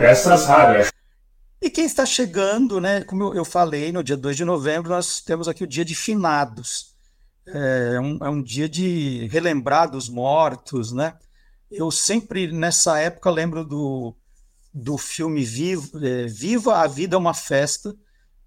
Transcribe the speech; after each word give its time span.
Peças 0.00 0.46
raras. 0.46 0.90
E 1.60 1.68
quem 1.68 1.84
está 1.84 2.06
chegando, 2.06 2.80
né? 2.80 3.04
Como 3.04 3.34
eu 3.34 3.44
falei, 3.44 3.92
no 3.92 4.02
dia 4.02 4.16
2 4.16 4.34
de 4.34 4.46
novembro, 4.46 4.88
nós 4.88 5.20
temos 5.20 5.46
aqui 5.46 5.62
o 5.62 5.66
dia 5.66 5.84
de 5.84 5.94
finados. 5.94 6.94
É 7.46 8.00
um, 8.00 8.18
é 8.22 8.30
um 8.30 8.42
dia 8.42 8.66
de 8.66 9.28
relembrar 9.30 9.90
dos 9.90 10.08
mortos, 10.08 10.90
né? 10.90 11.18
Eu 11.70 11.90
sempre, 11.90 12.50
nessa 12.50 12.98
época, 12.98 13.30
lembro 13.30 13.62
do, 13.62 14.16
do 14.72 14.96
filme 14.96 15.44
Viva, 15.44 15.86
é, 16.02 16.26
Viva 16.26 16.78
a 16.78 16.86
Vida 16.86 17.16
é 17.16 17.18
uma 17.18 17.34
Festa, 17.34 17.94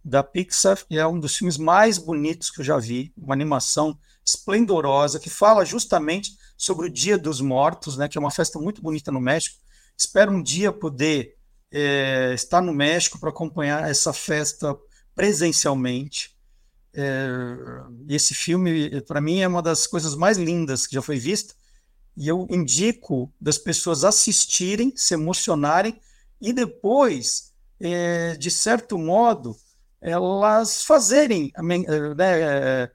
da 0.04 0.24
Pixar, 0.24 0.80
e 0.90 0.98
é 0.98 1.06
um 1.06 1.20
dos 1.20 1.36
filmes 1.38 1.56
mais 1.56 2.00
bonitos 2.00 2.50
que 2.50 2.62
eu 2.62 2.66
já 2.66 2.80
vi, 2.80 3.14
uma 3.16 3.36
animação 3.36 3.96
esplendorosa, 4.26 5.20
que 5.20 5.30
fala 5.30 5.64
justamente 5.64 6.36
sobre 6.58 6.88
o 6.88 6.92
Dia 6.92 7.16
dos 7.16 7.40
Mortos, 7.42 7.96
né, 7.96 8.08
que 8.08 8.18
é 8.18 8.22
uma 8.22 8.32
festa 8.32 8.58
muito 8.58 8.82
bonita 8.82 9.12
no 9.12 9.22
México. 9.22 9.60
Espero 9.96 10.32
um 10.32 10.42
dia 10.42 10.72
poder 10.72 11.38
é, 11.74 12.32
estar 12.36 12.62
no 12.62 12.72
México 12.72 13.20
para 13.20 13.30
acompanhar 13.30 13.90
essa 13.90 14.14
festa 14.14 14.78
presencialmente. 15.16 16.38
É, 16.94 17.58
esse 18.08 18.36
filme, 18.36 19.02
para 19.02 19.20
mim, 19.20 19.40
é 19.40 19.48
uma 19.48 19.62
das 19.62 19.88
coisas 19.88 20.14
mais 20.14 20.38
lindas 20.38 20.86
que 20.86 20.94
já 20.94 21.02
foi 21.02 21.18
vista, 21.18 21.56
e 22.16 22.28
eu 22.28 22.46
indico 22.52 23.34
das 23.42 23.58
pessoas 23.58 24.04
assistirem, 24.04 24.94
se 24.96 25.16
emocionarem, 25.16 26.00
e 26.40 26.54
depois, 26.54 27.52
é, 27.80 28.36
de 28.36 28.52
certo 28.52 28.96
modo, 29.00 29.58
elas 30.00 30.84
fazerem 30.84 31.52
né, 32.16 32.92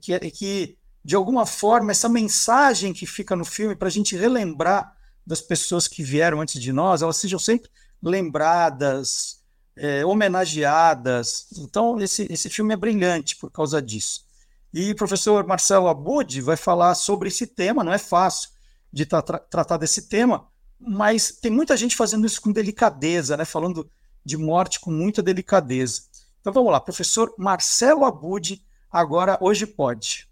que, 0.00 0.18
que 0.30 0.78
de 1.04 1.14
alguma 1.14 1.44
forma, 1.46 1.90
essa 1.92 2.08
mensagem 2.08 2.92
que 2.92 3.06
fica 3.06 3.36
no 3.36 3.44
filme 3.44 3.76
para 3.76 3.88
a 3.88 3.90
gente 3.90 4.16
relembrar 4.16 4.96
das 5.24 5.40
pessoas 5.40 5.86
que 5.86 6.02
vieram 6.02 6.40
antes 6.40 6.60
de 6.60 6.72
nós, 6.72 7.02
elas 7.02 7.16
sejam 7.16 7.38
sempre 7.38 7.70
lembradas, 8.02 9.42
é, 9.76 10.04
homenageadas. 10.04 11.46
Então, 11.58 12.00
esse, 12.00 12.26
esse 12.30 12.50
filme 12.50 12.74
é 12.74 12.76
brilhante 12.76 13.36
por 13.36 13.50
causa 13.50 13.80
disso. 13.80 14.24
E 14.72 14.90
o 14.90 14.96
professor 14.96 15.46
Marcelo 15.46 15.88
Abud 15.88 16.40
vai 16.40 16.56
falar 16.56 16.94
sobre 16.94 17.28
esse 17.28 17.46
tema, 17.46 17.84
não 17.84 17.92
é 17.92 17.98
fácil 17.98 18.50
de 18.92 19.04
tra 19.04 19.22
tratar 19.22 19.76
desse 19.76 20.08
tema, 20.08 20.48
mas 20.78 21.30
tem 21.30 21.50
muita 21.50 21.76
gente 21.76 21.94
fazendo 21.94 22.26
isso 22.26 22.40
com 22.40 22.50
delicadeza, 22.52 23.36
né? 23.36 23.44
falando 23.44 23.90
de 24.24 24.36
morte 24.36 24.80
com 24.80 24.90
muita 24.90 25.22
delicadeza. 25.22 26.02
Então 26.40 26.52
vamos 26.52 26.72
lá, 26.72 26.80
professor 26.80 27.32
Marcelo 27.38 28.04
Abud, 28.04 28.62
agora 28.90 29.38
hoje 29.40 29.66
pode. 29.66 30.28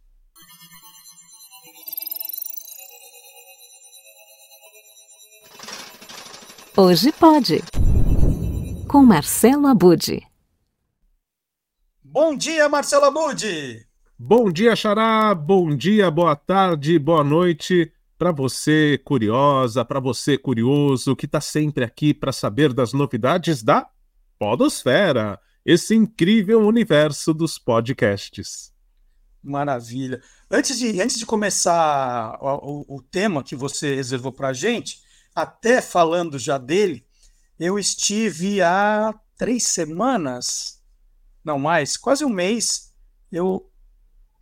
Hoje 6.83 7.13
pode. 7.13 7.63
Com 8.89 9.03
Marcelo 9.03 9.67
Abude. 9.67 10.27
Bom 12.03 12.35
dia, 12.35 12.71
Marcelo 12.71 13.05
Abude. 13.05 13.87
Bom 14.19 14.51
dia, 14.51 14.75
Xará. 14.75 15.35
Bom 15.35 15.77
dia, 15.77 16.11
boa 16.11 16.35
tarde, 16.35 16.99
boa 16.99 17.23
noite 17.23 17.93
para 18.17 18.33
você 18.33 18.99
curiosa, 19.05 19.85
para 19.85 20.01
você 20.01 20.39
curioso 20.39 21.15
que 21.15 21.27
está 21.27 21.39
sempre 21.39 21.85
aqui 21.85 22.15
para 22.15 22.33
saber 22.33 22.73
das 22.73 22.95
novidades 22.95 23.63
da 23.63 23.87
Podosfera, 24.39 25.39
esse 25.67 25.95
incrível 25.95 26.67
universo 26.67 27.35
dos 27.35 27.59
podcasts. 27.59 28.73
Maravilha. 29.43 30.23
Antes 30.51 30.79
de, 30.79 30.99
antes 30.99 31.19
de 31.19 31.27
começar 31.27 32.39
o, 32.41 32.87
o, 32.89 32.97
o 32.97 33.03
tema 33.03 33.45
que 33.45 33.55
você 33.55 33.95
reservou 33.97 34.33
para 34.33 34.49
a 34.49 34.55
gente, 34.55 35.10
até 35.35 35.81
falando 35.81 36.39
já 36.39 36.59
dele, 36.59 37.07
eu 37.59 37.79
estive 37.79 38.63
há 38.63 39.15
três 39.37 39.65
semanas, 39.65 40.81
não 41.45 41.59
mais, 41.59 41.97
quase 41.97 42.25
um 42.25 42.29
mês, 42.29 42.93
eu 43.31 43.67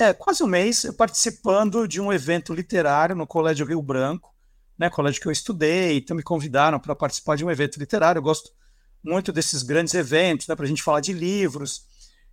é 0.00 0.12
quase 0.12 0.44
um 0.44 0.46
mês 0.46 0.86
participando 0.96 1.88
de 1.88 2.00
um 2.00 2.12
evento 2.12 2.54
literário 2.54 3.16
no 3.16 3.26
Colégio 3.26 3.66
Rio 3.66 3.82
Branco, 3.82 4.32
né, 4.78 4.88
colégio 4.88 5.20
que 5.20 5.26
eu 5.26 5.32
estudei, 5.32 5.98
então 5.98 6.16
me 6.16 6.22
convidaram 6.22 6.78
para 6.78 6.94
participar 6.94 7.36
de 7.36 7.44
um 7.44 7.50
evento 7.50 7.80
literário. 7.80 8.20
Eu 8.20 8.22
gosto 8.22 8.52
muito 9.02 9.32
desses 9.32 9.64
grandes 9.64 9.94
eventos, 9.94 10.46
né, 10.46 10.54
para 10.54 10.64
a 10.64 10.68
gente 10.68 10.84
falar 10.84 11.00
de 11.00 11.12
livros. 11.12 11.84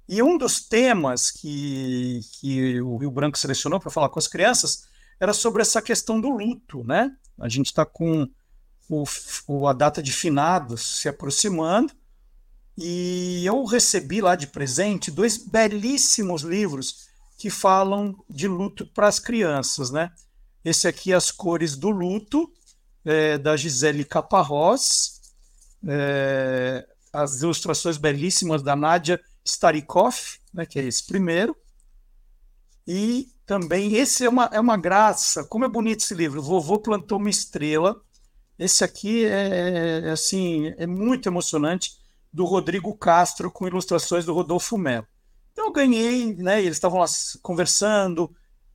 E 0.07 0.21
um 0.21 0.37
dos 0.37 0.61
temas 0.61 1.31
que, 1.31 2.21
que 2.39 2.79
o 2.81 2.97
Rio 2.97 3.09
Branco 3.09 3.37
selecionou 3.37 3.79
para 3.79 3.89
falar 3.89 4.09
com 4.09 4.19
as 4.19 4.27
crianças 4.27 4.85
era 5.19 5.33
sobre 5.33 5.63
essa 5.63 5.81
questão 5.81 6.21
do 6.21 6.29
luto, 6.29 6.83
né? 6.83 7.11
A 7.39 7.49
gente 7.49 7.67
está 7.67 7.83
com 7.83 8.29
o, 8.89 9.03
o, 9.47 9.67
a 9.67 9.73
data 9.73 10.01
de 10.01 10.11
finados 10.11 10.99
se 10.99 11.09
aproximando, 11.09 11.93
e 12.77 13.43
eu 13.45 13.63
recebi 13.63 14.19
lá 14.21 14.35
de 14.35 14.47
presente 14.47 15.09
dois 15.09 15.37
belíssimos 15.37 16.41
livros 16.41 17.07
que 17.37 17.49
falam 17.49 18.15
de 18.29 18.47
luto 18.47 18.85
para 18.85 19.07
as 19.07 19.19
crianças, 19.19 19.91
né? 19.91 20.11
Esse 20.63 20.87
aqui, 20.87 21.13
As 21.13 21.31
Cores 21.31 21.75
do 21.75 21.89
Luto, 21.89 22.51
é, 23.05 23.37
da 23.37 23.55
Gisele 23.55 24.03
Caparrós, 24.03 25.21
é, 25.87 26.87
as 27.13 27.41
ilustrações 27.41 27.97
belíssimas 27.97 28.63
da 28.63 28.75
Nádia 28.75 29.21
Starikoff, 29.43 30.39
né, 30.53 30.65
que 30.65 30.79
é 30.79 30.83
esse 30.83 31.05
primeiro, 31.05 31.55
e 32.87 33.29
também, 33.45 33.95
esse 33.95 34.25
é 34.25 34.29
uma, 34.29 34.49
é 34.51 34.59
uma 34.59 34.75
graça, 34.75 35.43
como 35.43 35.65
é 35.65 35.69
bonito 35.69 36.01
esse 36.01 36.15
livro, 36.15 36.41
Vovô 36.41 36.79
Plantou 36.79 37.19
uma 37.19 37.29
Estrela, 37.29 38.01
esse 38.57 38.83
aqui 38.83 39.25
é, 39.25 40.01
é, 40.05 40.11
assim, 40.11 40.73
é 40.77 40.87
muito 40.87 41.27
emocionante, 41.27 41.97
do 42.31 42.43
Rodrigo 42.43 42.93
Castro, 42.97 43.49
com 43.49 43.65
ilustrações 43.65 44.25
do 44.25 44.33
Rodolfo 44.33 44.77
Melo. 44.77 45.07
Então 45.53 45.67
eu 45.67 45.71
ganhei, 45.71 46.35
né? 46.35 46.59
Eles 46.59 46.75
estavam 46.75 46.99
lá 46.99 47.05
conversando, 47.41 48.29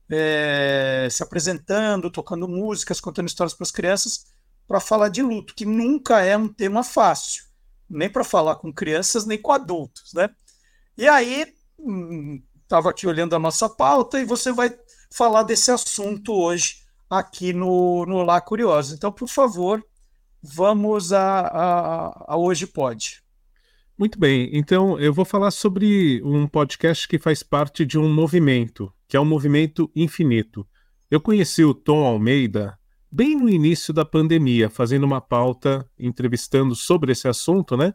é, 0.09 1.07
se 1.11 1.21
apresentando, 1.21 2.09
tocando 2.09 2.47
músicas, 2.47 2.99
contando 2.99 3.27
histórias 3.27 3.53
para 3.53 3.63
as 3.63 3.71
crianças, 3.71 4.25
para 4.67 4.79
falar 4.79 5.09
de 5.09 5.21
luto, 5.21 5.53
que 5.53 5.63
nunca 5.63 6.21
é 6.21 6.35
um 6.35 6.47
tema 6.47 6.83
fácil, 6.83 7.43
nem 7.87 8.09
para 8.09 8.23
falar 8.23 8.55
com 8.55 8.73
crianças, 8.73 9.27
nem 9.27 9.39
com 9.39 9.51
adultos, 9.51 10.11
né? 10.13 10.29
E 10.97 11.07
aí, 11.07 11.53
estava 12.63 12.87
hum, 12.87 12.91
aqui 12.91 13.05
olhando 13.05 13.35
a 13.35 13.39
nossa 13.39 13.69
pauta 13.69 14.19
e 14.19 14.25
você 14.25 14.51
vai 14.51 14.75
falar 15.11 15.43
desse 15.43 15.69
assunto 15.69 16.33
hoje 16.33 16.80
aqui 17.11 17.51
no, 17.51 18.05
no 18.05 18.23
Lá 18.23 18.39
Curioso. 18.39 18.95
Então, 18.95 19.11
por 19.11 19.27
favor, 19.27 19.85
vamos 20.41 21.11
a, 21.11 21.41
a, 21.41 22.25
a 22.33 22.37
Hoje 22.37 22.65
Pode. 22.65 23.21
Muito 23.97 24.17
bem, 24.17 24.49
então 24.53 24.97
eu 24.97 25.13
vou 25.13 25.25
falar 25.25 25.51
sobre 25.51 26.21
um 26.23 26.47
podcast 26.47 27.07
que 27.07 27.19
faz 27.19 27.43
parte 27.43 27.85
de 27.85 27.99
um 27.99 28.11
movimento, 28.11 28.91
que 29.07 29.17
é 29.17 29.19
o 29.19 29.23
um 29.23 29.25
movimento 29.25 29.91
infinito. 29.93 30.65
Eu 31.09 31.19
conheci 31.19 31.63
o 31.63 31.73
Tom 31.73 32.05
Almeida 32.05 32.79
bem 33.11 33.35
no 33.35 33.49
início 33.49 33.93
da 33.93 34.05
pandemia, 34.05 34.69
fazendo 34.69 35.03
uma 35.03 35.19
pauta, 35.19 35.85
entrevistando 35.99 36.73
sobre 36.73 37.11
esse 37.11 37.27
assunto, 37.27 37.75
né? 37.75 37.93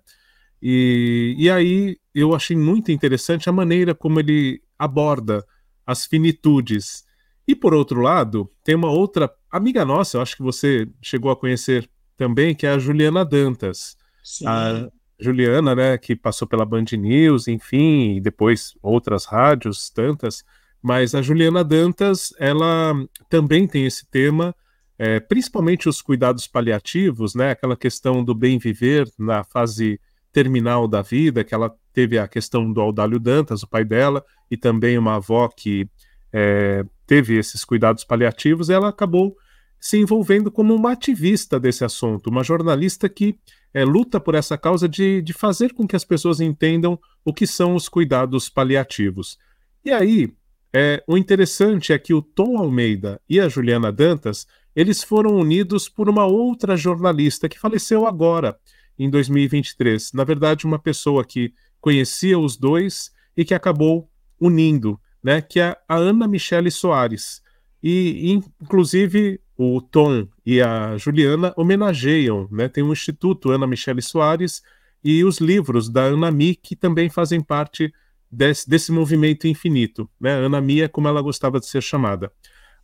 E, 0.60 1.34
e 1.38 1.50
aí 1.50 1.96
eu 2.14 2.34
achei 2.34 2.56
muito 2.56 2.92
interessante 2.92 3.48
a 3.48 3.52
maneira 3.52 3.94
como 3.94 4.20
ele 4.20 4.62
aborda 4.78 5.44
as 5.86 6.04
finitudes 6.04 7.05
e 7.46 7.54
por 7.54 7.72
outro 7.72 8.00
lado, 8.00 8.50
tem 8.64 8.74
uma 8.74 8.90
outra 8.90 9.32
amiga 9.50 9.84
nossa, 9.84 10.16
eu 10.16 10.22
acho 10.22 10.36
que 10.36 10.42
você 10.42 10.88
chegou 11.00 11.30
a 11.30 11.36
conhecer 11.36 11.88
também, 12.16 12.54
que 12.54 12.66
é 12.66 12.70
a 12.70 12.78
Juliana 12.78 13.24
Dantas. 13.24 13.96
Sim. 14.22 14.46
A 14.46 14.88
Juliana, 15.18 15.74
né, 15.74 15.98
que 15.98 16.16
passou 16.16 16.46
pela 16.46 16.64
Band 16.64 16.84
News, 16.92 17.48
enfim, 17.48 18.16
e 18.16 18.20
depois 18.20 18.76
outras 18.82 19.24
rádios, 19.24 19.88
tantas. 19.90 20.44
Mas 20.82 21.14
a 21.14 21.22
Juliana 21.22 21.62
Dantas, 21.62 22.34
ela 22.38 22.94
também 23.28 23.66
tem 23.66 23.86
esse 23.86 24.06
tema, 24.10 24.54
é, 24.98 25.20
principalmente 25.20 25.88
os 25.88 26.02
cuidados 26.02 26.46
paliativos, 26.46 27.34
né, 27.34 27.50
aquela 27.50 27.76
questão 27.76 28.24
do 28.24 28.34
bem 28.34 28.58
viver 28.58 29.08
na 29.18 29.44
fase 29.44 30.00
terminal 30.32 30.86
da 30.86 31.00
vida, 31.00 31.44
que 31.44 31.54
ela 31.54 31.74
teve 31.92 32.18
a 32.18 32.28
questão 32.28 32.70
do 32.70 32.80
Audálio 32.80 33.18
Dantas, 33.18 33.62
o 33.62 33.68
pai 33.68 33.84
dela, 33.84 34.22
e 34.50 34.56
também 34.56 34.98
uma 34.98 35.16
avó 35.16 35.48
que 35.48 35.88
é, 36.32 36.84
teve 37.06 37.36
esses 37.38 37.64
cuidados 37.64 38.04
paliativos, 38.04 38.68
ela 38.68 38.88
acabou 38.88 39.36
se 39.78 39.98
envolvendo 39.98 40.50
como 40.50 40.74
uma 40.74 40.92
ativista 40.92 41.60
desse 41.60 41.84
assunto, 41.84 42.28
uma 42.28 42.42
jornalista 42.42 43.08
que 43.08 43.38
é, 43.72 43.84
luta 43.84 44.18
por 44.18 44.34
essa 44.34 44.56
causa 44.56 44.88
de, 44.88 45.20
de 45.22 45.32
fazer 45.32 45.74
com 45.74 45.86
que 45.86 45.94
as 45.94 46.04
pessoas 46.04 46.40
entendam 46.40 46.98
o 47.24 47.32
que 47.32 47.46
são 47.46 47.74
os 47.74 47.88
cuidados 47.88 48.48
paliativos. 48.48 49.38
E 49.84 49.90
aí, 49.90 50.32
é, 50.72 51.02
o 51.06 51.16
interessante 51.16 51.92
é 51.92 51.98
que 51.98 52.12
o 52.12 52.22
Tom 52.22 52.58
Almeida 52.58 53.20
e 53.28 53.38
a 53.38 53.48
Juliana 53.48 53.92
Dantas, 53.92 54.46
eles 54.74 55.02
foram 55.02 55.36
unidos 55.36 55.88
por 55.88 56.08
uma 56.08 56.24
outra 56.24 56.76
jornalista 56.76 57.48
que 57.48 57.58
faleceu 57.58 58.06
agora, 58.06 58.58
em 58.98 59.08
2023. 59.08 60.12
Na 60.12 60.24
verdade, 60.24 60.66
uma 60.66 60.78
pessoa 60.78 61.24
que 61.24 61.52
conhecia 61.80 62.38
os 62.38 62.56
dois 62.56 63.10
e 63.36 63.44
que 63.44 63.54
acabou 63.54 64.10
unindo 64.40 64.98
né, 65.26 65.40
que 65.40 65.58
é 65.58 65.76
a 65.88 65.96
Ana 65.96 66.28
Michele 66.28 66.70
Soares. 66.70 67.42
e, 67.82 68.30
inclusive, 68.62 69.40
o 69.58 69.80
Tom 69.80 70.28
e 70.44 70.62
a 70.62 70.96
Juliana 70.96 71.52
homenageiam, 71.56 72.48
né? 72.48 72.68
Tem 72.68 72.84
um 72.84 72.92
instituto 72.92 73.50
Ana 73.50 73.66
Michele 73.66 74.00
Soares 74.02 74.62
e 75.02 75.24
os 75.24 75.38
livros 75.38 75.88
da 75.88 76.02
Ana 76.02 76.30
Mi, 76.30 76.54
que 76.54 76.76
também 76.76 77.08
fazem 77.10 77.40
parte 77.40 77.92
desse, 78.30 78.68
desse 78.70 78.92
movimento 78.92 79.48
infinito. 79.48 80.08
Né? 80.20 80.30
Ana 80.30 80.60
Mi 80.60 80.82
é 80.82 80.88
como 80.88 81.08
ela 81.08 81.20
gostava 81.20 81.58
de 81.58 81.66
ser 81.66 81.82
chamada. 81.82 82.30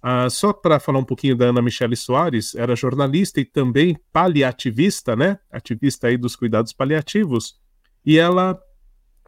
Ah, 0.03 0.29
só 0.29 0.53
para 0.53 0.81
falar 0.81 0.99
um 0.99 1.05
pouquinho 1.05 1.37
da 1.37 1.47
Ana 1.47 1.63
Michele 1.63 1.95
Soares, 1.95 2.57
era 2.57 2.75
jornalista 2.75 3.41
e 3.41 3.45
também 3.45 3.97
paliativista, 4.13 5.15
né? 5.15 5.39
Ativista 5.49 6.09
aí 6.09 6.17
dos 6.17 6.35
cuidados 6.35 6.73
paliativos. 6.73 7.55
E 8.05 8.19
ela, 8.19 8.61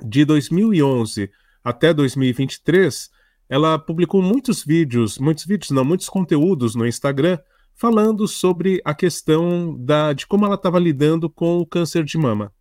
de 0.03 0.25
2011 0.25 1.31
até 1.65 1.95
2023, 1.95 3.11
ela 3.49 3.79
publicou 3.79 4.21
muitos 4.21 4.63
vídeos, 4.63 5.19
muitos 5.19 5.47
vídeos 5.47 5.71
não, 5.71 5.85
muitos 5.85 6.09
conteúdos 6.09 6.75
no 6.75 6.87
Instagram 6.87 7.39
falando 7.75 8.29
sobre 8.29 8.81
a 8.85 8.95
questão 8.95 9.77
da, 9.79 10.13
de 10.13 10.27
como 10.27 10.45
ela 10.45 10.55
estava 10.55 10.79
lidando 10.79 11.29
com 11.29 11.59
o 11.59 11.67
câncer 11.67 12.05
de 12.05 12.17
mama. 12.19 12.53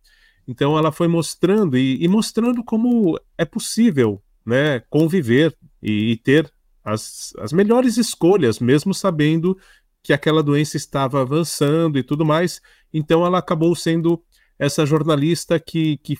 Então 0.48 0.76
ela 0.76 0.90
foi 0.90 1.08
mostrando 1.08 1.76
e, 1.76 2.02
e 2.02 2.08
mostrando 2.08 2.64
como 2.64 3.18
é 3.38 3.44
possível 3.44 4.22
né, 4.44 4.80
conviver 4.90 5.56
e, 5.82 6.12
e 6.12 6.16
ter 6.16 6.52
as, 6.84 7.32
as 7.38 7.52
melhores 7.52 7.96
escolhas, 7.96 8.58
mesmo 8.58 8.92
sabendo 8.92 9.56
que 10.02 10.12
aquela 10.12 10.42
doença 10.42 10.76
estava 10.76 11.22
avançando 11.22 11.98
e 11.98 12.02
tudo 12.02 12.24
mais. 12.24 12.60
Então 12.92 13.24
ela 13.24 13.38
acabou 13.38 13.74
sendo 13.74 14.22
essa 14.58 14.84
jornalista 14.84 15.58
que, 15.58 15.96
que 15.98 16.18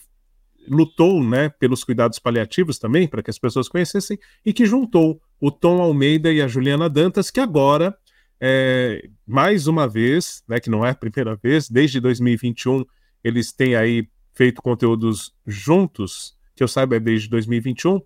lutou 0.69 1.23
né, 1.23 1.49
pelos 1.49 1.85
cuidados 1.85 2.19
paliativos 2.19 2.79
também, 2.79 3.07
para 3.07 3.23
que 3.23 3.31
as 3.31 3.39
pessoas 3.39 3.69
conhecessem, 3.69 4.19
e 4.45 4.53
que 4.53 4.67
juntou 4.67 5.21
o 5.41 5.51
Tom 5.51 5.81
Almeida 5.81 6.33
e 6.33 6.41
a 6.41 6.49
Juliana 6.49 6.89
Dantas, 6.89 7.31
que 7.31 7.41
agora, 7.41 7.97
é, 8.41 9.09
mais 9.27 9.67
uma 9.67 9.89
vez, 9.89 10.43
né, 10.49 10.61
que 10.61 10.71
não 10.71 10.85
é 10.85 10.91
a 10.91 10.95
primeira 10.95 11.37
vez, 11.37 11.69
desde 11.69 12.01
2021, 12.01 12.85
eles 13.23 13.53
têm 13.53 13.75
aí 13.75 14.09
feito 14.35 14.61
conteúdos 14.61 15.33
juntos, 15.47 16.37
que 16.55 16.63
eu 16.63 16.69
saiba 16.69 16.97
é 16.97 17.01
desde 17.01 17.29
2021, 17.29 18.01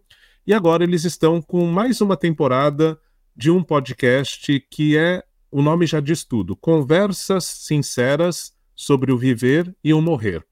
e 0.47 0.55
agora 0.55 0.85
eles 0.85 1.05
estão 1.05 1.43
com 1.43 1.67
mais 1.67 2.01
uma 2.01 2.17
temporada 2.17 2.99
de 3.37 3.51
um 3.51 3.63
podcast 3.63 4.59
que 4.71 4.97
é, 4.97 5.23
o 5.51 5.63
nome 5.63 5.87
já 5.87 6.01
diz 6.01 6.25
tudo, 6.25 6.57
Conversas 6.57 7.45
Sinceras 7.45 8.53
sobre 8.75 9.13
o 9.13 9.19
Viver 9.19 9.75
e 9.83 9.93
o 9.93 10.01
Morrer. 10.01 10.48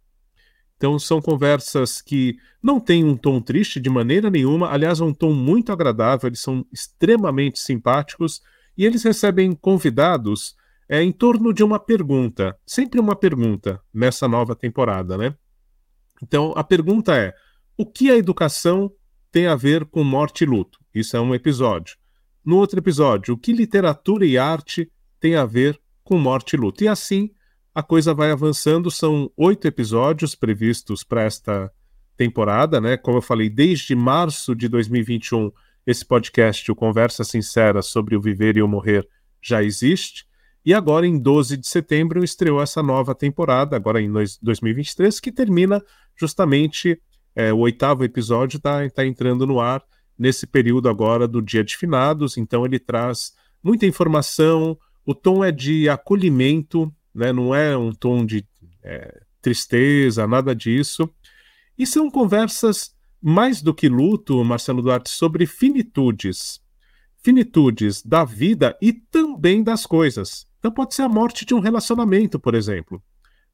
Então 0.77 0.99
são 0.99 1.21
conversas 1.23 2.03
que 2.03 2.37
não 2.63 2.79
têm 2.79 3.05
um 3.05 3.17
tom 3.17 3.41
triste 3.41 3.81
de 3.81 3.89
maneira 3.89 4.31
nenhuma, 4.31 4.71
aliás, 4.71 5.01
é 5.01 5.05
um 5.05 5.15
tom 5.15 5.33
muito 5.33 5.73
agradável, 5.73 6.29
eles 6.29 6.41
são 6.41 6.67
extremamente 6.73 7.59
simpáticos 7.59 8.43
e 8.77 8.85
eles 8.85 9.03
recebem 9.03 9.53
convidados 9.53 10.55
é, 10.89 11.03
em 11.03 11.11
torno 11.13 11.53
de 11.53 11.65
uma 11.65 11.79
pergunta, 11.79 12.57
sempre 12.67 13.01
uma 13.01 13.17
pergunta 13.17 13.81
nessa 13.93 14.29
nova 14.29 14.55
temporada, 14.55 15.17
né? 15.17 15.35
Então 16.23 16.53
a 16.57 16.63
pergunta 16.63 17.17
é: 17.17 17.35
o 17.77 17.87
que 17.87 18.11
a 18.11 18.17
educação 18.17 18.93
tem 19.37 19.47
a 19.47 19.55
ver 19.55 19.85
com 19.85 20.03
morte 20.03 20.45
e 20.45 20.47
luto. 20.47 20.79
Isso 20.95 21.17
é 21.17 21.21
um 21.21 21.35
episódio. 21.35 21.97
No 22.45 22.57
outro 22.57 22.79
episódio, 22.79 23.35
o 23.35 23.37
que 23.37 23.53
literatura 23.53 24.25
e 24.25 24.39
arte 24.39 24.91
tem 25.21 25.35
a 25.37 25.45
ver 25.45 25.79
com 26.03 26.19
morte 26.19 26.55
e 26.55 26.57
luto. 26.57 26.85
E 26.85 26.89
assim 26.89 27.31
a 27.77 27.83
coisa 27.83 28.15
vai 28.15 28.31
avançando. 28.31 28.91
São 28.91 29.31
oito 29.37 29.69
episódios 29.69 30.35
previstos 30.35 31.05
para 31.05 31.25
esta 31.25 31.71
temporada, 32.17 32.81
né? 32.81 32.97
Como 32.97 33.19
eu 33.19 33.23
falei, 33.23 33.51
desde 33.51 33.95
março 33.95 34.55
de 34.55 34.67
2021, 34.67 35.53
esse 35.87 36.03
podcast, 36.03 36.73
o 36.73 36.75
Conversa 36.75 37.23
Sincera 37.23 37.83
sobre 37.83 38.17
o 38.17 38.21
Viver 38.21 38.57
e 38.57 38.63
o 38.63 38.67
Morrer, 38.67 39.07
já 39.43 39.63
existe. 39.63 40.27
E 40.65 40.73
agora, 40.73 41.07
em 41.07 41.19
12 41.19 41.59
de 41.59 41.69
setembro, 41.69 42.25
estreou 42.25 42.63
essa 42.63 42.83
nova 42.83 43.15
temporada, 43.15 43.77
agora 43.77 44.01
em 44.01 44.11
2023, 44.11 45.21
que 45.21 45.31
termina 45.31 45.85
justamente 46.19 46.99
é, 47.35 47.53
o 47.53 47.59
oitavo 47.59 48.05
episódio 48.05 48.57
está 48.57 48.89
tá 48.89 49.05
entrando 49.05 49.47
no 49.47 49.61
ar 49.61 49.85
nesse 50.19 50.47
período 50.47 50.89
agora 50.89 51.29
do 51.29 51.43
Dia 51.43 51.63
de 51.63 51.77
Finados, 51.77 52.39
então 52.39 52.65
ele 52.65 52.79
traz 52.79 53.35
muita 53.63 53.85
informação, 53.85 54.79
o 55.05 55.15
tom 55.15 55.45
é 55.45 55.53
de 55.53 55.91
acolhimento, 55.91 56.91
né, 57.17 57.33
não 57.33 57.55
é 57.55 57.77
um 57.77 57.93
tom 57.93 58.25
de 58.25 58.47
é, 58.83 59.23
tristeza, 59.41 60.27
nada 60.27 60.55
disso. 60.55 61.11
E 61.79 61.87
são 61.87 62.11
conversas 62.11 62.95
mais 63.21 63.63
do 63.63 63.75
que 63.75 63.89
luto, 63.89 64.45
Marcelo 64.45 64.83
Duarte, 64.83 65.11
sobre 65.11 65.47
finitudes. 65.47 66.61
Finitudes 67.23 68.03
da 68.03 68.25
vida 68.25 68.77
e 68.81 68.93
também 68.93 69.63
das 69.63 69.85
coisas. 69.85 70.47
Então 70.59 70.71
pode 70.71 70.95
ser 70.95 71.03
a 71.03 71.09
morte 71.09 71.45
de 71.45 71.55
um 71.55 71.61
relacionamento, 71.61 72.39
por 72.39 72.55
exemplo. 72.55 73.03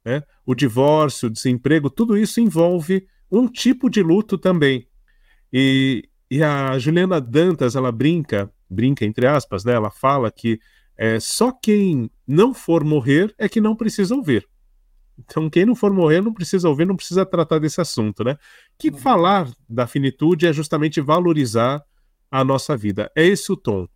Né? 0.05 0.23
O 0.44 0.55
divórcio, 0.55 1.29
o 1.29 1.31
desemprego, 1.31 1.88
tudo 1.88 2.17
isso 2.17 2.41
envolve 2.41 3.06
um 3.31 3.49
tipo 3.49 3.88
de 3.88 4.03
luto 4.03 4.37
também. 4.37 4.87
E, 5.53 6.09
e 6.31 6.43
a 6.43 6.79
Juliana 6.79 7.20
Dantas, 7.20 7.76
ela 7.76 7.93
brinca, 7.93 8.53
brinca 8.69 9.05
entre 9.05 9.26
aspas, 9.26 9.64
né? 9.64 9.73
Ela 9.73 9.91
fala 9.91 10.31
que 10.31 10.59
é, 10.97 11.19
só 11.19 11.50
quem 11.50 12.11
não 12.32 12.55
for 12.55 12.82
morrer 12.82 13.34
é 13.37 13.46
que 13.46 13.61
não 13.61 13.76
precisa 13.76 14.14
ouvir. 14.14 14.49
Então, 15.19 15.50
quem 15.50 15.67
não 15.67 15.75
for 15.75 15.93
morrer 15.93 16.23
não 16.23 16.32
precisa 16.32 16.67
ouvir, 16.67 16.87
não 16.87 16.96
precisa 16.96 17.26
tratar 17.26 17.58
desse 17.58 17.79
assunto, 17.79 18.25
né? 18.25 18.38
Que 18.79 18.88
uhum. 18.88 18.96
falar 18.96 19.50
da 19.69 19.87
finitude 19.87 20.46
é 20.46 20.52
justamente 20.52 20.99
valorizar 20.99 21.84
a 22.31 22.43
nossa 22.43 22.75
vida. 22.75 23.12
É 23.14 23.23
esse 23.26 23.52
o 23.52 23.56
tom. 23.56 23.87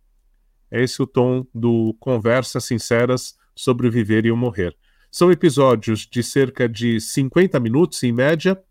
É 0.69 0.83
esse 0.83 1.01
o 1.01 1.07
tom 1.07 1.47
do 1.53 1.95
Conversas 1.99 2.65
Sinceras 2.65 3.35
sobre 3.55 3.87
o 3.87 3.91
Viver 3.91 4.25
e 4.27 4.31
o 4.31 4.37
Morrer. 4.37 4.75
São 5.11 5.31
episódios 5.31 6.01
de 6.05 6.21
cerca 6.21 6.69
de 6.69 7.01
50 7.01 7.59
minutos, 7.59 8.03
em 8.03 8.11
média, 8.11 8.61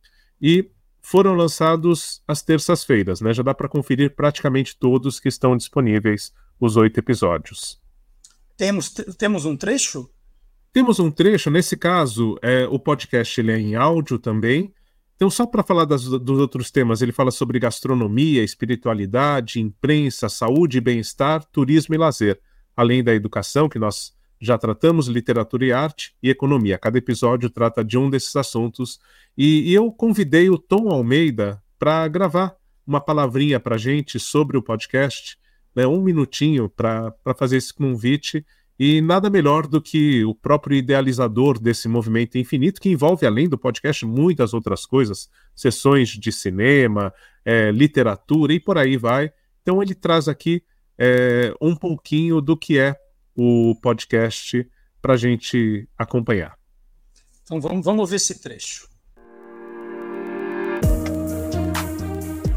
e 0.41 0.71
foram 1.03 1.35
lançados 1.35 2.23
às 2.29 2.41
terças-feiras, 2.41 3.21
né? 3.21 3.35
Já 3.35 3.43
dá 3.43 3.53
para 3.53 3.69
conferir 3.69 4.15
praticamente 4.15 4.77
todos 4.79 5.19
que 5.19 5.29
estão 5.29 5.57
disponíveis, 5.57 6.33
os 6.61 6.77
oito 6.77 6.99
episódios. 7.01 7.85
Temos, 8.57 8.91
temos 9.19 9.45
um 9.45 9.57
trecho? 9.57 10.11
Temos 10.73 10.99
um 10.99 11.11
trecho, 11.11 11.51
nesse 11.51 11.77
caso, 11.77 12.39
é, 12.43 12.67
o 12.67 12.79
podcast 12.79 13.41
ele 13.41 13.53
é 13.53 13.59
em 13.59 13.75
áudio 13.77 14.19
também. 14.19 14.73
Então, 15.15 15.31
só 15.31 15.47
para 15.47 15.63
falar 15.63 15.87
das, 15.87 16.05
dos 16.05 16.39
outros 16.39 16.71
temas, 16.71 17.01
ele 17.01 17.13
fala 17.13 17.31
sobre 17.31 17.59
gastronomia, 17.59 18.43
espiritualidade, 18.43 19.61
imprensa, 19.61 20.29
saúde 20.29 20.79
e 20.79 20.81
bem-estar, 20.81 21.45
turismo 21.47 21.95
e 21.95 21.99
lazer, 21.99 22.39
além 22.77 23.03
da 23.03 23.15
educação, 23.15 23.69
que 23.69 23.79
nós 23.79 24.15
já 24.39 24.59
tratamos 24.59 25.09
literatura 25.09 25.65
e 25.65 25.73
arte 25.73 26.15
e 26.23 26.29
economia. 26.29 26.77
Cada 26.77 26.99
episódio 26.99 27.49
trata 27.49 27.83
de 27.83 27.97
um 27.97 28.11
desses 28.11 28.37
assuntos. 28.37 29.01
E, 29.37 29.71
e 29.71 29.75
eu 29.75 29.91
convidei 29.91 30.51
o 30.51 30.59
Tom 30.59 30.91
Almeida 30.91 31.63
para 31.79 32.07
gravar 32.09 32.55
uma 32.87 33.01
palavrinha 33.01 33.59
para 33.59 33.79
gente 33.79 34.21
sobre 34.21 34.57
o 34.57 34.63
podcast, 34.63 35.39
né, 35.77 35.87
um 35.87 36.01
minutinho 36.01 36.71
para 36.71 37.13
fazer 37.37 37.59
esse 37.59 37.73
convite. 37.73 38.45
E 38.79 39.01
nada 39.01 39.31
melhor 39.31 39.67
do 39.67 39.81
que 39.81 40.23
o 40.25 40.35
próprio 40.35 40.77
idealizador 40.77 41.59
desse 41.59 41.89
movimento 41.89 42.37
infinito, 42.37 42.81
que 42.81 42.91
envolve, 42.91 43.27
além 43.27 43.49
do 43.49 43.57
podcast, 43.57 44.05
muitas 44.05 44.53
outras 44.53 44.85
coisas, 44.85 45.31
sessões 45.55 46.11
de 46.11 46.31
cinema, 46.31 47.13
é, 47.45 47.71
literatura 47.71 48.53
e 48.53 48.61
por 48.61 48.77
aí 48.77 48.99
vai. 48.99 49.33
Então 49.63 49.83
ele 49.83 49.95
traz 49.95 50.29
aqui 50.29 50.63
é, 50.99 51.55
um 51.61 51.75
pouquinho 51.75 52.41
do 52.41 52.55
que 52.57 52.79
é 52.79 52.95
o 53.35 53.75
podcast 53.81 54.69
para 55.01 55.15
a 55.15 55.17
gente 55.17 55.89
acompanhar. 55.97 56.59
Então 57.43 57.61
vamos, 57.61 57.85
vamos 57.85 58.11
ver 58.11 58.17
esse 58.17 58.43
trecho. 58.43 58.89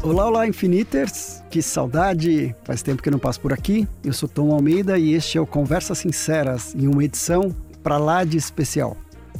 Olá, 0.02 0.26
olá, 0.26 0.46
Infiniters! 0.46 1.42
Que 1.50 1.60
saudade! 1.60 2.56
Faz 2.64 2.80
tempo 2.80 3.02
que 3.02 3.10
não 3.10 3.18
passo 3.18 3.38
por 3.38 3.52
aqui. 3.52 3.86
Eu 4.02 4.14
sou 4.14 4.26
Tom 4.26 4.50
Almeida 4.50 4.98
e 4.98 5.12
este 5.12 5.36
é 5.36 5.40
o 5.42 5.46
Conversas 5.46 5.98
Sinceras, 5.98 6.74
em 6.74 6.88
uma 6.88 7.04
edição 7.04 7.54
para 7.82 7.98
lá 7.98 8.24
de 8.24 8.38
especial. 8.38 8.96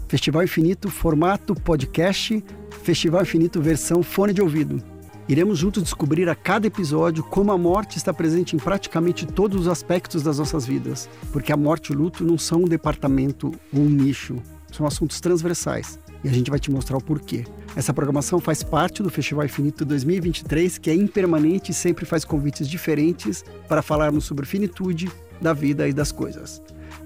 Festival 0.06 0.42
Infinito, 0.42 0.90
formato 0.90 1.54
podcast, 1.54 2.44
Festival 2.82 3.22
Infinito 3.22 3.58
versão 3.62 4.02
fone 4.02 4.34
de 4.34 4.42
ouvido. 4.42 4.82
Iremos 5.26 5.56
juntos 5.56 5.82
descobrir 5.82 6.28
a 6.28 6.34
cada 6.34 6.66
episódio 6.66 7.24
como 7.24 7.52
a 7.52 7.56
morte 7.56 7.96
está 7.96 8.12
presente 8.12 8.54
em 8.54 8.58
praticamente 8.58 9.24
todos 9.24 9.62
os 9.62 9.66
aspectos 9.66 10.22
das 10.22 10.38
nossas 10.38 10.66
vidas, 10.66 11.08
porque 11.32 11.54
a 11.54 11.56
morte 11.56 11.90
e 11.90 11.96
o 11.96 11.98
luto 11.98 12.22
não 12.22 12.36
são 12.36 12.64
um 12.64 12.68
departamento 12.68 13.50
ou 13.72 13.80
um 13.80 13.88
nicho, 13.88 14.36
são 14.70 14.86
assuntos 14.86 15.22
transversais. 15.22 15.98
E 16.22 16.28
a 16.28 16.32
gente 16.32 16.50
vai 16.50 16.58
te 16.58 16.70
mostrar 16.70 16.96
o 16.96 17.02
porquê. 17.02 17.44
Essa 17.74 17.94
programação 17.94 18.40
faz 18.40 18.62
parte 18.62 19.02
do 19.02 19.10
Festival 19.10 19.44
Infinito 19.44 19.84
2023, 19.84 20.78
que 20.78 20.90
é 20.90 20.94
impermanente 20.94 21.70
e 21.70 21.74
sempre 21.74 22.04
faz 22.04 22.24
convites 22.24 22.68
diferentes 22.68 23.44
para 23.68 23.82
falarmos 23.82 24.24
sobre 24.24 24.44
finitude 24.44 25.10
da 25.40 25.52
vida 25.52 25.88
e 25.88 25.92
das 25.92 26.12
coisas. 26.12 26.62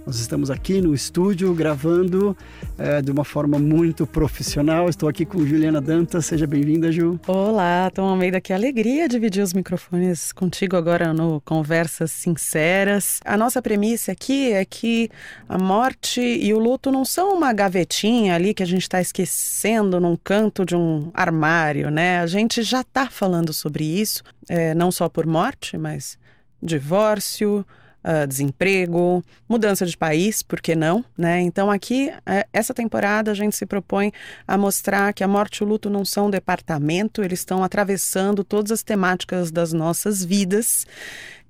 Nós 0.07 0.19
estamos 0.19 0.51
aqui 0.51 0.83
no 0.83 0.95
estúdio 0.95 1.55
gravando 1.55 2.37
é, 2.77 3.01
de 3.01 3.11
uma 3.11 3.25
forma 3.25 3.59
muito 3.59 4.07
profissional. 4.07 4.87
Estou 4.87 5.09
aqui 5.09 5.25
com 5.25 5.47
Juliana 5.47 5.81
Dantas. 5.81 6.27
Seja 6.27 6.47
bem-vinda, 6.47 6.93
Ju. 6.93 7.19
Olá, 7.27 7.91
Tom 7.91 8.03
Almeida. 8.03 8.39
Que 8.39 8.53
alegria 8.53 9.09
dividir 9.09 9.43
os 9.43 9.55
microfones 9.55 10.31
contigo 10.31 10.77
agora 10.77 11.15
no 11.15 11.41
Conversas 11.41 12.11
Sinceras. 12.11 13.19
A 13.25 13.39
nossa 13.39 13.63
premissa 13.63 14.13
aqui 14.13 14.53
é 14.53 14.63
que 14.67 15.09
a 15.49 15.57
morte 15.57 16.21
e 16.21 16.53
o 16.53 16.59
luto 16.59 16.93
não 16.93 17.07
são 17.07 17.35
uma 17.35 17.51
gavetinha 17.55 18.35
ali 18.35 18.53
que 18.53 18.63
a 18.63 18.67
gente 18.67 18.83
está 18.83 19.01
esquecendo 19.01 19.99
num 19.99 20.17
canto 20.17 20.67
de 20.67 20.77
um 20.77 21.11
armário, 21.15 21.91
né? 21.91 22.21
A 22.21 22.27
gente 22.27 22.63
já 22.63 22.83
está 22.83 23.09
falando 23.09 23.55
sobre 23.55 23.85
isso, 23.85 24.23
é, 24.51 24.75
não 24.75 24.93
só 24.93 25.09
por 25.09 25.25
morte, 25.25 25.79
mas 25.79 26.19
divórcio, 26.63 27.65
uh, 28.05 28.27
desemprego, 28.27 29.25
mudança 29.49 29.87
de 29.87 29.97
país, 29.97 30.43
por 30.43 30.61
que 30.61 30.77
não? 30.77 31.05
Né? 31.17 31.41
Então, 31.41 31.71
aqui, 31.71 32.11
uh, 32.11 32.49
essa 32.53 32.75
temporada, 32.75 33.31
a 33.31 33.35
gente 33.35 33.57
se 33.57 33.67
propõe 33.67 34.13
a 34.47 34.59
mostrar 34.59 35.13
que 35.13 35.25
a 35.25 35.29
morte 35.29 35.59
e 35.59 35.65
o 35.65 35.67
luto 35.67 35.89
não 35.89 36.05
são 36.05 36.27
um 36.27 36.31
departamento, 36.31 37.23
eles 37.23 37.41
estão 37.41 37.65
atravessando 37.65 38.45
todas 38.45 38.71
as 38.71 38.83
temáticas 38.83 39.51
das 39.51 39.73
nossas 39.73 40.25
vidas. 40.25 40.87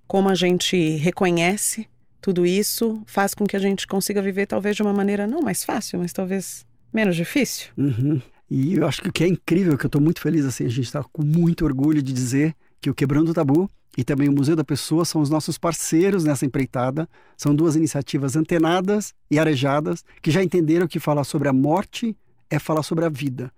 Como 0.06 0.28
a 0.28 0.34
gente 0.34 0.96
reconhece 0.96 1.88
tudo 2.20 2.46
isso, 2.46 3.02
faz 3.06 3.34
com 3.34 3.46
que 3.46 3.56
a 3.56 3.60
gente 3.60 3.86
consiga 3.86 4.22
viver, 4.22 4.46
talvez, 4.46 4.76
de 4.76 4.82
uma 4.82 4.92
maneira 4.92 5.26
não 5.26 5.42
mais 5.42 5.64
fácil, 5.64 5.98
mas 5.98 6.12
talvez 6.12 6.64
menos 6.92 7.16
difícil. 7.16 7.68
Uhum. 7.76 8.22
E 8.50 8.76
eu 8.76 8.86
acho 8.86 9.02
que 9.02 9.08
o 9.08 9.12
que 9.12 9.24
é 9.24 9.28
incrível, 9.28 9.76
que 9.76 9.84
eu 9.84 9.88
estou 9.88 10.00
muito 10.00 10.20
feliz, 10.20 10.44
assim, 10.44 10.64
a 10.64 10.68
gente 10.68 10.84
está 10.84 11.02
com 11.02 11.22
muito 11.22 11.64
orgulho 11.64 12.02
de 12.02 12.12
dizer 12.12 12.54
que 12.80 12.88
o 12.88 12.94
Quebrando 12.94 13.30
o 13.30 13.34
Tabu 13.34 13.70
e 13.96 14.02
também 14.02 14.28
o 14.28 14.32
Museu 14.32 14.56
da 14.56 14.64
Pessoa 14.64 15.04
são 15.04 15.20
os 15.20 15.30
nossos 15.30 15.56
parceiros 15.56 16.24
nessa 16.24 16.44
empreitada. 16.44 17.08
São 17.36 17.54
duas 17.54 17.76
iniciativas 17.76 18.36
antenadas 18.36 19.14
e 19.30 19.38
arejadas 19.38 20.04
que 20.20 20.30
já 20.30 20.42
entenderam 20.42 20.88
que 20.88 20.98
falar 20.98 21.24
sobre 21.24 21.48
a 21.48 21.52
morte 21.52 22.16
é 22.50 22.58
falar 22.58 22.82
sobre 22.82 23.04
a 23.04 23.08
vida. 23.08 23.52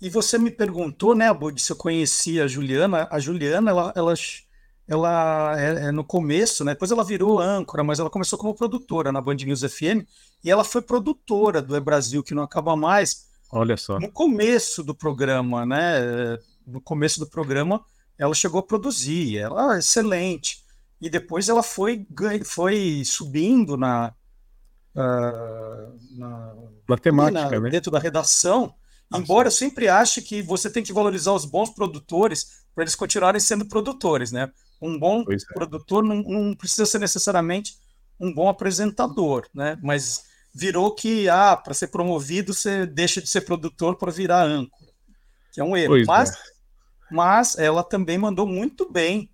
E 0.00 0.10
você 0.10 0.36
me 0.36 0.50
perguntou, 0.50 1.14
né, 1.14 1.28
Abud, 1.28 1.60
se 1.62 1.70
eu 1.70 1.76
conhecia 1.76 2.44
a 2.44 2.48
Juliana. 2.48 3.06
A 3.08 3.20
Juliana, 3.20 3.70
ela, 3.70 3.92
ela, 3.94 4.14
ela 4.88 5.60
é, 5.60 5.84
é, 5.84 5.92
no 5.92 6.02
começo, 6.02 6.64
né? 6.64 6.72
Depois 6.72 6.90
ela 6.90 7.04
virou 7.04 7.38
âncora, 7.38 7.84
mas 7.84 8.00
ela 8.00 8.10
começou 8.10 8.36
como 8.36 8.54
produtora 8.54 9.12
na 9.12 9.20
Band 9.20 9.36
News 9.36 9.60
FM 9.60 10.04
e 10.42 10.50
ela 10.50 10.64
foi 10.64 10.82
produtora 10.82 11.62
do 11.62 11.76
É 11.76 11.80
Brasil, 11.80 12.20
que 12.20 12.34
não 12.34 12.42
acaba 12.42 12.74
mais. 12.74 13.28
Olha 13.52 13.76
só. 13.76 14.00
No 14.00 14.10
começo 14.10 14.82
do 14.82 14.92
programa, 14.92 15.64
né? 15.64 16.36
No 16.66 16.80
começo 16.80 17.20
do 17.20 17.26
programa, 17.28 17.80
ela 18.18 18.34
chegou 18.34 18.60
a 18.60 18.62
produzir, 18.62 19.38
ela 19.38 19.76
é 19.76 19.78
excelente. 19.78 20.62
E 21.00 21.10
depois 21.10 21.48
ela 21.48 21.62
foi, 21.62 22.06
foi 22.44 23.02
subindo 23.04 23.76
na, 23.76 24.14
uh, 24.94 26.16
na, 26.16 26.54
na 26.88 26.96
temática, 26.96 27.50
na, 27.50 27.60
né? 27.60 27.70
dentro 27.70 27.90
da 27.90 27.98
redação. 27.98 28.74
Nossa. 29.10 29.22
Embora 29.22 29.48
eu 29.48 29.52
sempre 29.52 29.88
ache 29.88 30.22
que 30.22 30.40
você 30.42 30.70
tem 30.70 30.82
que 30.82 30.92
valorizar 30.92 31.32
os 31.32 31.44
bons 31.44 31.70
produtores 31.70 32.62
para 32.74 32.84
eles 32.84 32.94
continuarem 32.94 33.40
sendo 33.40 33.66
produtores, 33.66 34.32
né? 34.32 34.50
Um 34.80 34.98
bom 34.98 35.22
é. 35.22 35.36
produtor 35.54 36.02
não, 36.02 36.22
não, 36.22 36.54
precisa 36.54 36.86
ser 36.86 36.98
necessariamente 36.98 37.76
um 38.18 38.32
bom 38.32 38.48
apresentador, 38.48 39.46
né? 39.52 39.78
Mas 39.82 40.24
virou 40.54 40.94
que, 40.94 41.28
ah, 41.28 41.56
para 41.56 41.74
ser 41.74 41.88
promovido, 41.88 42.54
você 42.54 42.86
deixa 42.86 43.20
de 43.20 43.28
ser 43.28 43.42
produtor 43.42 43.96
para 43.96 44.12
virar 44.12 44.44
âncora, 44.44 44.90
que 45.52 45.60
é 45.60 45.64
um 45.64 45.76
erro. 45.76 45.94
Pois 45.94 46.06
Mas 46.06 46.30
é 46.30 46.51
mas 47.12 47.58
ela 47.58 47.84
também 47.84 48.16
mandou 48.16 48.46
muito 48.46 48.90
bem 48.90 49.30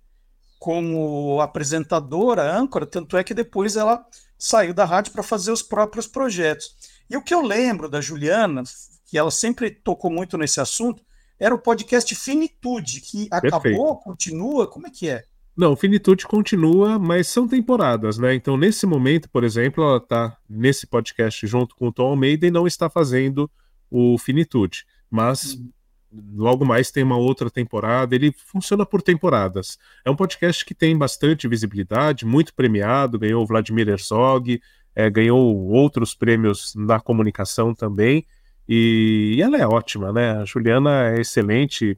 como 0.59 1.39
apresentadora, 1.39 2.53
âncora, 2.53 2.85
tanto 2.85 3.15
é 3.15 3.23
que 3.23 3.33
depois 3.33 3.77
ela 3.77 4.05
saiu 4.37 4.73
da 4.73 4.83
rádio 4.83 5.13
para 5.13 5.23
fazer 5.23 5.51
os 5.51 5.63
próprios 5.63 6.05
projetos. 6.05 6.75
E 7.09 7.15
o 7.15 7.21
que 7.21 7.33
eu 7.33 7.41
lembro 7.41 7.89
da 7.89 8.01
Juliana, 8.01 8.63
que 9.05 9.17
ela 9.17 9.31
sempre 9.31 9.71
tocou 9.71 10.11
muito 10.11 10.37
nesse 10.37 10.59
assunto, 10.59 11.01
era 11.39 11.55
o 11.55 11.59
podcast 11.59 12.13
Finitude, 12.13 12.99
que 12.99 13.29
Perfeito. 13.29 13.55
acabou, 13.55 13.95
continua, 13.95 14.67
como 14.67 14.87
é 14.87 14.89
que 14.89 15.07
é? 15.07 15.23
Não, 15.55 15.75
Finitude 15.75 16.27
continua, 16.27 16.99
mas 16.99 17.27
são 17.27 17.47
temporadas, 17.47 18.17
né? 18.17 18.33
Então, 18.33 18.57
nesse 18.57 18.85
momento, 18.85 19.29
por 19.29 19.45
exemplo, 19.45 19.83
ela 19.83 19.97
está 19.97 20.37
nesse 20.49 20.85
podcast 20.85 21.47
junto 21.47 21.75
com 21.75 21.87
o 21.87 21.91
Tom 21.93 22.09
Almeida 22.09 22.45
e 22.45 22.51
não 22.51 22.67
está 22.67 22.89
fazendo 22.89 23.49
o 23.89 24.17
Finitude. 24.17 24.85
Mas 25.09 25.55
hum 25.55 25.69
logo 26.11 26.65
mais 26.65 26.91
tem 26.91 27.03
uma 27.03 27.17
outra 27.17 27.49
temporada. 27.49 28.15
Ele 28.15 28.31
funciona 28.31 28.85
por 28.85 29.01
temporadas. 29.01 29.77
É 30.03 30.09
um 30.09 30.15
podcast 30.15 30.65
que 30.65 30.73
tem 30.73 30.97
bastante 30.97 31.47
visibilidade, 31.47 32.25
muito 32.25 32.53
premiado, 32.53 33.19
ganhou 33.19 33.43
o 33.43 33.45
Vladimir 33.45 33.87
Herzog, 33.89 34.61
é, 34.95 35.09
ganhou 35.09 35.55
outros 35.69 36.13
prêmios 36.13 36.73
na 36.75 36.99
comunicação 36.99 37.73
também. 37.73 38.25
E, 38.67 39.35
e, 39.37 39.41
ela 39.41 39.57
é 39.57 39.65
ótima, 39.65 40.11
né? 40.11 40.31
A 40.31 40.45
Juliana 40.45 41.09
é 41.09 41.21
excelente, 41.21 41.97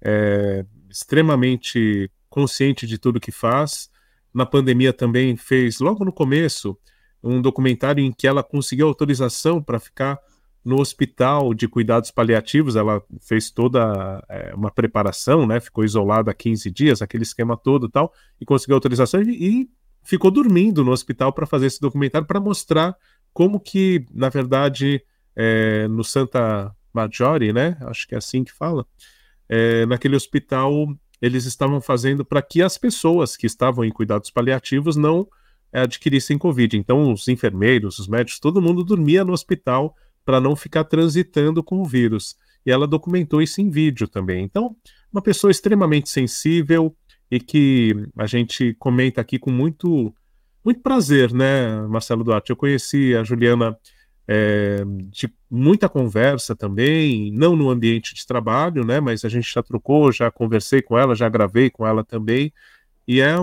é, 0.00 0.64
extremamente 0.90 2.10
consciente 2.28 2.86
de 2.86 2.98
tudo 2.98 3.20
que 3.20 3.32
faz. 3.32 3.90
Na 4.32 4.46
pandemia 4.46 4.92
também 4.92 5.36
fez, 5.36 5.78
logo 5.78 6.04
no 6.04 6.12
começo, 6.12 6.76
um 7.22 7.40
documentário 7.40 8.02
em 8.02 8.10
que 8.10 8.26
ela 8.26 8.42
conseguiu 8.42 8.88
autorização 8.88 9.62
para 9.62 9.78
ficar 9.78 10.18
no 10.64 10.80
hospital 10.80 11.52
de 11.52 11.66
cuidados 11.66 12.10
paliativos, 12.10 12.76
ela 12.76 13.02
fez 13.20 13.50
toda 13.50 14.24
é, 14.28 14.54
uma 14.54 14.70
preparação, 14.70 15.46
né? 15.46 15.58
Ficou 15.58 15.84
isolada 15.84 16.32
15 16.32 16.70
dias, 16.70 17.02
aquele 17.02 17.24
esquema 17.24 17.56
todo 17.56 17.86
e 17.86 17.90
tal, 17.90 18.12
e 18.40 18.44
conseguiu 18.44 18.76
autorização 18.76 19.22
e, 19.22 19.62
e 19.62 19.70
ficou 20.02 20.30
dormindo 20.30 20.84
no 20.84 20.92
hospital 20.92 21.32
para 21.32 21.46
fazer 21.46 21.66
esse 21.66 21.80
documentário 21.80 22.26
para 22.26 22.40
mostrar 22.40 22.96
como 23.32 23.58
que, 23.58 24.06
na 24.12 24.28
verdade, 24.28 25.02
é, 25.34 25.88
no 25.88 26.04
Santa 26.04 26.74
Maggiore, 26.92 27.52
né? 27.52 27.76
Acho 27.82 28.06
que 28.06 28.14
é 28.14 28.18
assim 28.18 28.44
que 28.44 28.52
fala, 28.52 28.86
é, 29.48 29.84
naquele 29.86 30.14
hospital 30.16 30.88
eles 31.20 31.44
estavam 31.44 31.80
fazendo 31.80 32.24
para 32.24 32.42
que 32.42 32.60
as 32.60 32.76
pessoas 32.76 33.36
que 33.36 33.46
estavam 33.46 33.84
em 33.84 33.92
cuidados 33.92 34.28
paliativos 34.28 34.96
não 34.96 35.28
adquirissem 35.72 36.36
Covid. 36.36 36.76
Então, 36.76 37.12
os 37.12 37.28
enfermeiros, 37.28 37.98
os 37.98 38.08
médicos, 38.08 38.40
todo 38.40 38.60
mundo 38.60 38.84
dormia 38.84 39.24
no 39.24 39.32
hospital 39.32 39.94
para 40.24 40.40
não 40.40 40.54
ficar 40.54 40.84
transitando 40.84 41.62
com 41.62 41.80
o 41.80 41.84
vírus. 41.84 42.36
E 42.64 42.70
ela 42.70 42.86
documentou 42.86 43.42
isso 43.42 43.60
em 43.60 43.70
vídeo 43.70 44.06
também. 44.06 44.44
Então, 44.44 44.76
uma 45.12 45.22
pessoa 45.22 45.50
extremamente 45.50 46.08
sensível 46.08 46.94
e 47.30 47.40
que 47.40 47.94
a 48.16 48.26
gente 48.26 48.74
comenta 48.78 49.20
aqui 49.20 49.38
com 49.38 49.50
muito, 49.50 50.14
muito 50.64 50.80
prazer, 50.80 51.32
né, 51.32 51.80
Marcelo 51.88 52.22
Duarte? 52.22 52.50
Eu 52.50 52.56
conheci 52.56 53.14
a 53.16 53.24
Juliana 53.24 53.76
é, 54.28 54.84
de 55.10 55.32
muita 55.50 55.88
conversa 55.88 56.54
também, 56.54 57.32
não 57.32 57.56
no 57.56 57.70
ambiente 57.70 58.14
de 58.14 58.26
trabalho, 58.26 58.84
né, 58.84 59.00
mas 59.00 59.24
a 59.24 59.28
gente 59.28 59.52
já 59.52 59.62
trocou, 59.62 60.12
já 60.12 60.30
conversei 60.30 60.80
com 60.80 60.96
ela, 60.96 61.14
já 61.14 61.28
gravei 61.28 61.70
com 61.70 61.86
ela 61.86 62.04
também, 62.04 62.52
e 63.06 63.20
é 63.20 63.34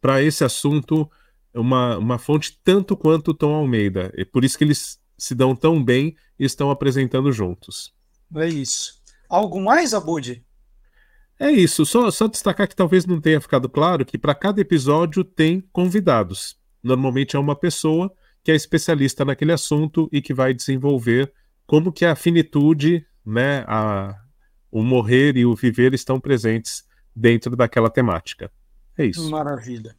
para 0.00 0.22
esse 0.22 0.44
assunto 0.44 1.10
uma, 1.52 1.98
uma 1.98 2.18
fonte 2.18 2.58
tanto 2.64 2.96
quanto 2.96 3.32
o 3.32 3.34
Tom 3.34 3.52
Almeida. 3.52 4.12
E 4.16 4.24
por 4.24 4.44
isso 4.44 4.56
que 4.56 4.64
eles 4.64 4.99
se 5.20 5.34
dão 5.34 5.54
tão 5.54 5.84
bem 5.84 6.16
e 6.38 6.44
estão 6.44 6.70
apresentando 6.70 7.30
juntos. 7.30 7.92
É 8.34 8.48
isso. 8.48 9.00
Algo 9.28 9.60
mais, 9.60 9.92
Abud? 9.92 10.42
É 11.38 11.50
isso. 11.50 11.84
Só, 11.84 12.10
só 12.10 12.26
destacar 12.26 12.66
que 12.66 12.74
talvez 12.74 13.04
não 13.04 13.20
tenha 13.20 13.40
ficado 13.40 13.68
claro 13.68 14.04
que 14.04 14.16
para 14.16 14.34
cada 14.34 14.60
episódio 14.60 15.22
tem 15.22 15.60
convidados. 15.72 16.58
Normalmente 16.82 17.36
é 17.36 17.38
uma 17.38 17.54
pessoa 17.54 18.10
que 18.42 18.50
é 18.50 18.54
especialista 18.54 19.24
naquele 19.24 19.52
assunto 19.52 20.08
e 20.10 20.22
que 20.22 20.32
vai 20.32 20.54
desenvolver 20.54 21.30
como 21.66 21.92
que 21.92 22.06
a 22.06 22.16
finitude, 22.16 23.06
né, 23.24 23.62
a, 23.68 24.16
o 24.70 24.82
morrer 24.82 25.36
e 25.36 25.44
o 25.44 25.54
viver 25.54 25.92
estão 25.92 26.18
presentes 26.18 26.84
dentro 27.14 27.54
daquela 27.54 27.90
temática. 27.90 28.50
É 28.96 29.04
isso. 29.04 29.30
Maravilha. 29.30 29.94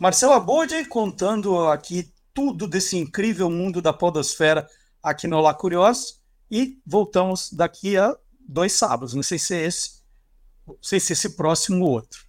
Marcelo 0.00 0.32
Abode 0.32 0.84
contando 0.86 1.68
aqui 1.68 2.10
tudo 2.36 2.68
desse 2.68 2.98
incrível 2.98 3.50
mundo 3.50 3.80
da 3.80 3.94
podosfera 3.94 4.68
aqui 5.02 5.26
no 5.26 5.38
Olá 5.38 5.54
Curioso. 5.54 6.20
E 6.50 6.78
voltamos 6.86 7.50
daqui 7.50 7.96
a 7.96 8.14
dois 8.46 8.74
sábados. 8.74 9.14
Não 9.14 9.22
sei 9.22 9.38
se 9.38 9.54
é 9.54 9.64
esse, 9.64 10.02
não 10.66 10.76
sei 10.82 11.00
se 11.00 11.12
é 11.12 11.14
esse 11.14 11.30
próximo 11.30 11.86
ou 11.86 11.92
outro. 11.92 12.20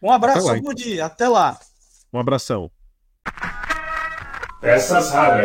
Um 0.00 0.12
abraço, 0.12 0.48
Até 0.48 0.48
lá, 0.48 0.58
então. 0.58 1.04
Até 1.04 1.28
lá. 1.28 1.60
Um 2.12 2.20
abração. 2.20 2.70
Peças 4.60 5.10
raras. 5.10 5.36